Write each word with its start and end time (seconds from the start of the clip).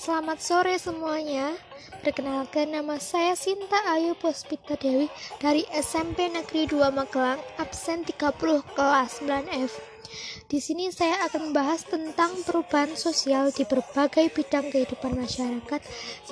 Selamat 0.00 0.40
sore 0.40 0.80
semuanya. 0.80 1.52
Perkenalkan 2.00 2.72
nama 2.72 2.96
saya 2.96 3.36
Sinta 3.36 3.76
Ayu 3.92 4.16
Puspita 4.16 4.72
Dewi 4.80 5.12
dari 5.36 5.68
SMP 5.68 6.32
Negeri 6.32 6.64
2 6.64 6.88
Magelang, 6.88 7.36
absen 7.60 8.00
30 8.00 8.64
kelas 8.72 9.20
9F. 9.20 9.72
Di 10.48 10.64
sini 10.64 10.88
saya 10.88 11.28
akan 11.28 11.52
membahas 11.52 11.84
tentang 11.84 12.32
perubahan 12.48 12.96
sosial 12.96 13.52
di 13.52 13.68
berbagai 13.68 14.32
bidang 14.32 14.72
kehidupan 14.72 15.12
masyarakat 15.12 15.80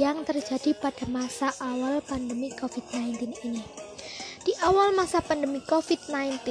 yang 0.00 0.24
terjadi 0.24 0.72
pada 0.80 1.04
masa 1.12 1.52
awal 1.60 2.00
pandemi 2.00 2.48
COVID-19 2.56 3.44
ini. 3.44 3.64
Di 4.40 4.56
awal 4.64 4.96
masa 4.96 5.20
pandemi 5.20 5.60
COVID-19, 5.68 6.48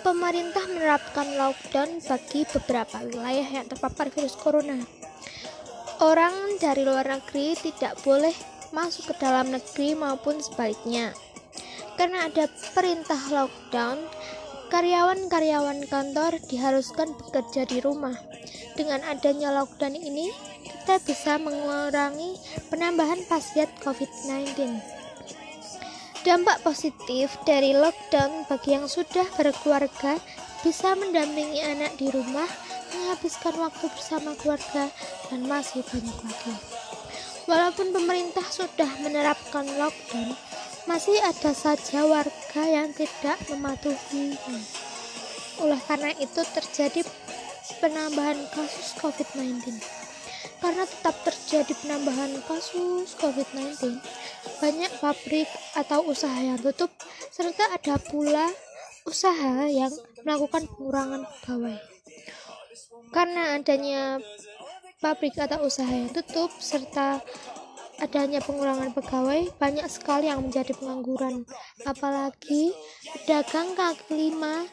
pemerintah 0.00 0.64
menerapkan 0.72 1.36
lockdown 1.36 2.00
bagi 2.00 2.48
beberapa 2.48 2.96
wilayah 3.04 3.60
yang 3.60 3.68
terpapar 3.68 4.08
virus 4.08 4.36
corona. 4.40 4.80
Orang 6.00 6.56
dari 6.56 6.80
luar 6.80 7.04
negeri 7.04 7.52
tidak 7.60 8.00
boleh 8.00 8.32
masuk 8.72 9.12
ke 9.12 9.14
dalam 9.20 9.52
negeri 9.52 9.92
maupun 9.92 10.40
sebaliknya. 10.40 11.12
Karena 12.00 12.24
ada 12.24 12.48
perintah 12.72 13.20
lockdown, 13.28 14.00
karyawan-karyawan 14.72 15.84
kantor 15.92 16.40
diharuskan 16.48 17.12
bekerja 17.20 17.68
di 17.68 17.84
rumah. 17.84 18.16
Dengan 18.80 19.04
adanya 19.04 19.52
lockdown 19.52 19.92
ini, 19.92 20.32
kita 20.64 21.04
bisa 21.04 21.36
mengurangi 21.36 22.40
penambahan 22.72 23.20
pasien 23.28 23.68
COVID-19. 23.84 24.80
Dampak 26.24 26.64
positif 26.64 27.36
dari 27.44 27.76
lockdown 27.76 28.48
bagi 28.48 28.72
yang 28.72 28.88
sudah 28.88 29.28
berkeluarga 29.36 30.16
bisa 30.64 30.96
mendampingi 30.96 31.60
anak 31.60 31.92
di 32.00 32.08
rumah 32.08 32.48
menghabiskan 32.94 33.54
waktu 33.58 33.86
bersama 33.94 34.34
keluarga, 34.38 34.90
dan 35.30 35.40
masih 35.46 35.82
banyak 35.86 36.18
lagi. 36.26 36.54
Walaupun 37.48 37.90
pemerintah 37.90 38.46
sudah 38.46 38.90
menerapkan 39.02 39.66
lockdown, 39.78 40.38
masih 40.86 41.18
ada 41.22 41.50
saja 41.50 42.06
warga 42.06 42.62
yang 42.66 42.94
tidak 42.94 43.38
mematuhinya. 43.50 44.58
Oleh 45.60 45.80
karena 45.84 46.14
itu 46.16 46.40
terjadi 46.40 47.02
penambahan 47.78 48.38
kasus 48.54 48.94
COVID-19. 48.98 49.78
Karena 50.60 50.84
tetap 50.84 51.16
terjadi 51.24 51.72
penambahan 51.84 52.36
kasus 52.44 53.16
COVID-19, 53.16 53.98
banyak 54.60 54.92
pabrik 55.00 55.48
atau 55.72 56.04
usaha 56.04 56.36
yang 56.36 56.60
tutup, 56.60 56.92
serta 57.32 57.64
ada 57.72 57.96
pula 57.96 58.46
usaha 59.08 59.64
yang 59.66 59.92
melakukan 60.22 60.68
pengurangan 60.68 61.24
pegawai. 61.40 61.78
Karena 63.08 63.56
adanya 63.56 64.20
pabrik 65.00 65.40
atau 65.40 65.64
usaha 65.64 65.88
yang 65.88 66.12
tutup 66.12 66.52
serta 66.60 67.24
adanya 68.00 68.40
pengurangan 68.44 68.92
pegawai, 68.96 69.48
banyak 69.56 69.88
sekali 69.88 70.28
yang 70.28 70.44
menjadi 70.44 70.76
pengangguran. 70.76 71.48
Apalagi 71.88 72.76
pedagang 73.16 73.72
kaki 73.76 74.12
lima 74.12 74.68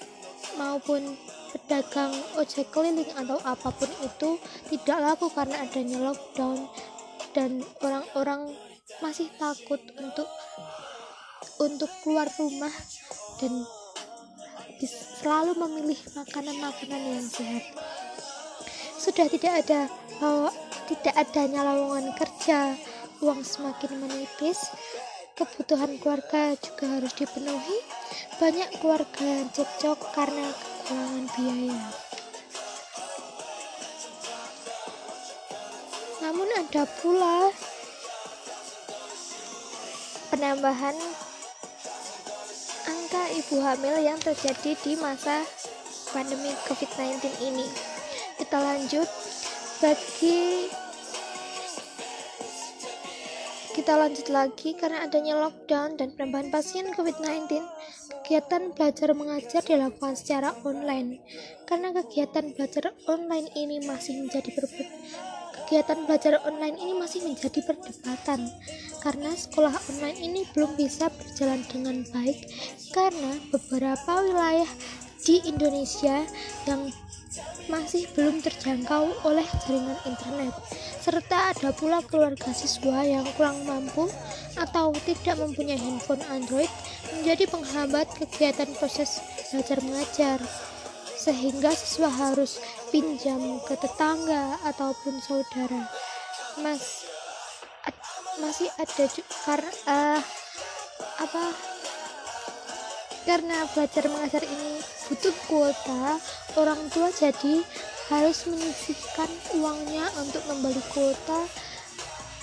maupun 0.60 1.16
pedagang 1.52 2.12
ojek 2.40 2.68
keliling 2.72 3.08
atau 3.16 3.40
apa 3.44 3.72
pun 3.72 3.92
itu 4.04 4.40
tidak 4.72 5.00
laku 5.00 5.28
karena 5.32 5.64
adanya 5.64 5.98
lockdown 6.12 6.68
dan 7.36 7.64
orang-orang 7.84 8.52
masih 9.04 9.28
takut 9.36 9.80
untuk 10.00 10.28
untuk 11.60 11.92
keluar 12.04 12.28
rumah 12.40 12.72
dan 13.42 13.54
selalu 14.86 15.58
memilih 15.58 15.98
makanan-makanan 16.14 17.02
yang 17.02 17.26
sehat. 17.26 17.66
Sudah 19.02 19.26
tidak 19.32 19.66
ada 19.66 19.90
uh, 20.22 20.52
tidak 20.86 21.16
adanya 21.18 21.66
lowongan 21.66 22.14
kerja 22.14 22.78
uang 23.26 23.42
semakin 23.42 23.98
menipis 23.98 24.70
kebutuhan 25.34 25.98
keluarga 26.02 26.54
juga 26.58 26.98
harus 26.98 27.14
dipenuhi 27.14 27.78
banyak 28.38 28.70
keluarga 28.82 29.26
yang 29.26 29.50
cekcok 29.54 29.98
karena 30.14 30.50
kekurangan 30.54 31.26
biaya. 31.34 31.82
Namun 36.22 36.50
ada 36.58 36.84
pula 37.02 37.50
penambahan 40.34 40.98
angka 43.18 43.34
ibu 43.34 43.58
hamil 43.66 43.98
yang 43.98 44.22
terjadi 44.22 44.78
di 44.86 44.94
masa 45.02 45.42
pandemi 46.14 46.54
COVID-19 46.70 47.18
ini. 47.50 47.66
Kita 48.38 48.62
lanjut. 48.62 49.10
Bagi 49.82 50.70
kita 53.74 53.94
lanjut 53.98 54.30
lagi 54.30 54.78
karena 54.78 55.02
adanya 55.02 55.34
lockdown 55.42 55.98
dan 55.98 56.14
penambahan 56.14 56.54
pasien 56.54 56.94
COVID-19 56.94 57.58
kegiatan 58.28 58.76
belajar 58.76 59.16
mengajar 59.16 59.64
dilakukan 59.64 60.20
secara 60.20 60.52
online. 60.68 61.24
Karena 61.64 61.96
kegiatan 61.96 62.52
belajar 62.52 62.92
online 63.08 63.48
ini 63.56 63.80
masih 63.88 64.20
menjadi 64.20 64.52
kegiatan 65.64 66.04
belajar 66.04 66.44
online 66.44 66.76
ini 66.76 66.92
masih 67.00 67.24
menjadi 67.24 67.64
perdebatan. 67.64 68.52
Karena 69.00 69.32
sekolah 69.32 69.72
online 69.72 70.20
ini 70.20 70.42
belum 70.52 70.76
bisa 70.76 71.08
berjalan 71.08 71.64
dengan 71.72 72.04
baik 72.12 72.52
karena 72.92 73.32
beberapa 73.48 74.12
wilayah 74.20 74.68
di 75.24 75.44
Indonesia 75.48 76.28
yang 76.68 76.92
masih 77.68 78.08
belum 78.16 78.40
terjangkau 78.40 79.12
oleh 79.28 79.44
jaringan 79.66 80.00
internet, 80.08 80.56
serta 81.04 81.52
ada 81.52 81.70
pula 81.76 82.00
keluarga 82.04 82.52
siswa 82.56 83.04
yang 83.04 83.28
kurang 83.36 83.64
mampu 83.68 84.08
atau 84.56 84.96
tidak 85.04 85.36
mempunyai 85.36 85.76
handphone 85.76 86.24
Android 86.32 86.72
menjadi 87.16 87.46
penghambat 87.52 88.08
kegiatan 88.16 88.72
proses 88.80 89.20
belajar 89.52 89.80
mengajar, 89.84 90.40
sehingga 91.20 91.76
siswa 91.76 92.08
harus 92.08 92.60
pinjam 92.90 93.60
ke 93.68 93.76
tetangga 93.76 94.58
ataupun 94.64 95.20
saudara. 95.20 95.92
Mas, 96.64 97.04
ad, 97.84 97.96
masih 98.40 98.72
ada 98.80 99.06
karena 99.44 99.74
uh, 99.86 100.22
apa 101.18 101.44
karena 103.28 103.68
belajar 103.76 104.08
mengajar 104.08 104.44
ini 104.48 104.97
butuh 105.08 105.36
kuota, 105.48 106.20
orang 106.60 106.92
tua 106.92 107.08
jadi 107.16 107.64
harus 108.12 108.48
menyisihkan 108.48 109.28
uangnya 109.56 110.08
untuk 110.20 110.44
membeli 110.52 110.84
kuota 110.92 111.48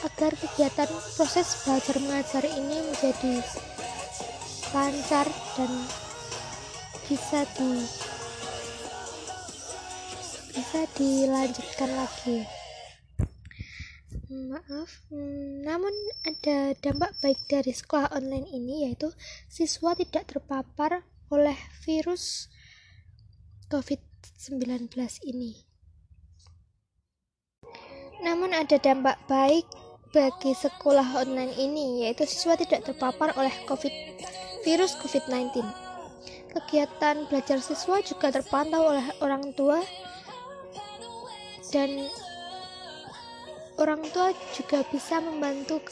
agar 0.04 0.32
kegiatan 0.36 0.88
proses 1.16 1.64
belajar 1.64 1.96
mengajar 2.00 2.44
ini 2.44 2.76
menjadi 2.84 3.40
lancar 4.72 5.28
dan 5.56 5.72
bisa 7.08 7.44
di 7.56 7.84
bisa 10.52 10.80
dilanjutkan 10.96 11.90
lagi. 11.96 12.44
Maaf 14.28 15.04
namun 15.64 15.92
ada 16.24 16.76
dampak 16.80 17.12
baik 17.20 17.40
dari 17.48 17.72
sekolah 17.72 18.12
online 18.12 18.48
ini 18.52 18.88
yaitu 18.88 19.12
siswa 19.48 19.96
tidak 19.96 20.28
terpapar 20.28 21.04
oleh 21.32 21.56
virus 21.82 22.52
COVID-19 23.74 24.86
ini 25.26 25.58
namun 28.22 28.54
ada 28.54 28.78
dampak 28.78 29.18
baik 29.26 29.66
bagi 30.14 30.54
sekolah 30.54 31.18
online 31.18 31.50
ini 31.58 32.06
yaitu 32.06 32.22
siswa 32.22 32.54
tidak 32.54 32.86
terpapar 32.86 33.34
oleh 33.34 33.50
COVID 33.66 33.90
virus 34.62 34.94
COVID-19 35.02 35.58
kegiatan 36.54 37.26
belajar 37.26 37.58
siswa 37.58 37.98
juga 37.98 38.30
terpantau 38.30 38.94
oleh 38.94 39.10
orang 39.18 39.50
tua 39.58 39.82
dan 41.74 42.06
Orang 43.74 44.06
tua 44.14 44.30
juga 44.54 44.86
bisa 44.86 45.18
membantu 45.18 45.82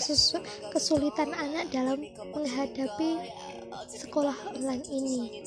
kesulitan 0.71 1.35
anak 1.35 1.67
dalam 1.75 1.99
menghadapi 2.31 3.19
sekolah 3.91 4.55
online 4.55 4.87
ini. 4.87 5.43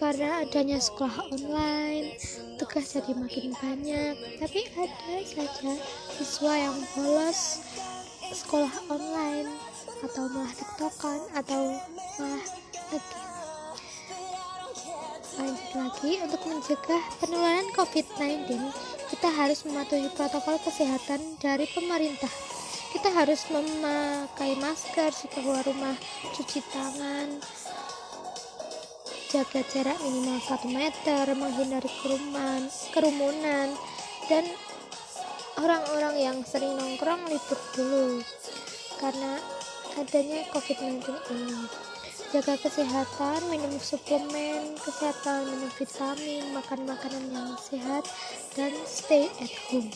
Karena 0.00 0.40
adanya 0.40 0.80
sekolah 0.80 1.28
online, 1.28 2.16
tugas 2.56 2.96
jadi 2.96 3.12
makin 3.12 3.52
banyak, 3.52 4.40
tapi 4.40 4.64
ada 4.72 5.16
saja 5.28 5.72
siswa 6.16 6.52
yang 6.56 6.76
bolos 6.96 7.60
sekolah 8.32 8.72
online 8.88 9.52
atau 10.00 10.24
malah 10.32 10.54
tiktokan 10.56 11.20
atau 11.36 11.76
malah 12.16 12.46
lagi 12.90 13.18
lanjut 15.38 15.70
lagi 15.72 16.12
untuk 16.22 16.42
mencegah 16.46 17.02
penularan 17.22 17.68
COVID-19 17.74 18.50
kita 19.10 19.26
harus 19.26 19.66
mematuhi 19.66 20.06
protokol 20.14 20.54
kesehatan 20.62 21.18
dari 21.42 21.66
pemerintah. 21.74 22.30
Kita 22.94 23.10
harus 23.10 23.42
memakai 23.50 24.54
masker 24.54 25.10
jika 25.10 25.42
keluar 25.42 25.66
rumah, 25.66 25.98
cuci 26.34 26.62
tangan, 26.70 27.42
jaga 29.30 29.62
jarak 29.70 29.98
minimal 30.02 30.42
1 30.42 30.74
meter, 30.74 31.22
menghindari 31.38 31.86
kerumunan, 32.02 32.66
kerumunan 32.90 33.68
dan 34.26 34.42
orang-orang 35.62 36.14
yang 36.18 36.36
sering 36.42 36.74
nongkrong 36.74 37.22
libur 37.30 37.60
dulu 37.78 38.18
karena 38.98 39.38
adanya 39.94 40.42
COVID-19 40.50 41.06
ini 41.30 41.62
jaga 42.30 42.54
kesehatan, 42.58 43.38
minum 43.50 43.74
suplemen 43.78 44.74
kesehatan, 44.78 45.46
minum 45.50 45.70
vitamin, 45.78 46.42
makan 46.54 46.86
makanan 46.86 47.24
yang 47.30 47.50
sehat, 47.58 48.06
dan 48.54 48.70
stay 48.86 49.26
at 49.42 49.50
home. 49.66 49.90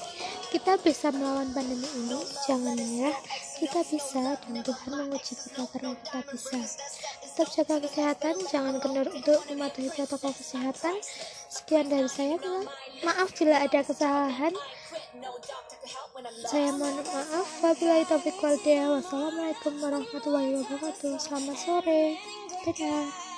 Kita 0.51 0.75
bisa 0.83 1.15
melawan 1.15 1.51
pandemi 1.55 1.87
ini, 1.95 2.19
jangan 2.47 2.75
menyerah, 2.75 3.19
kita 3.59 3.87
bisa, 3.87 4.35
dan 4.35 4.57
Tuhan 4.67 4.91
menguji 4.95 5.35
kita 5.35 5.63
karena 5.75 5.95
kita 5.95 6.19
bisa. 6.31 6.59
Tetap 7.35 7.51
jaga 7.51 7.83
kesehatan, 7.83 8.35
jangan 8.47 8.79
kendor 8.79 9.11
untuk 9.11 9.43
mematuhi 9.51 9.91
protokol 9.91 10.31
kesehatan. 10.31 10.95
Sekian 11.51 11.91
dari 11.91 12.07
saya, 12.07 12.39
maaf 13.03 13.35
bila 13.35 13.59
ada 13.59 13.83
kesalahan. 13.83 14.55
Saya 16.47 16.71
mohon 16.79 17.03
maaf. 17.03 17.49
Wabillahi 17.59 18.07
taufiq 18.07 18.39
wal 18.39 18.55
Wassalamualaikum 19.03 19.75
warahmatullahi 19.83 20.63
wabarakatuh. 20.63 21.19
Selamat 21.19 21.59
sore. 21.59 22.23
Dadah. 22.63 23.34